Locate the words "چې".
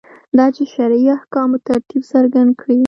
0.55-0.63